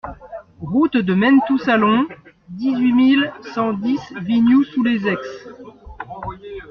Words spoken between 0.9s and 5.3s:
de Menetou-Salon, dix-huit mille cent dix Vignoux-sous-les-Aix